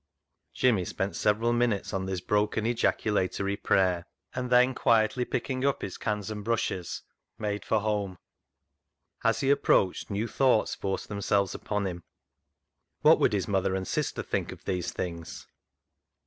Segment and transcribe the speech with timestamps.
[0.55, 4.49] Jimmy spent several minutes on this broken 85 86 CLOG SHOP CHRONICLES ejaculatory prayer, and
[4.49, 7.03] then quietly picking up his cans and brushes
[7.37, 8.17] he made for home.
[9.23, 12.01] As he approached, new thoughts forced themselves upon him.
[13.01, 15.45] What would his mother and sister think of these things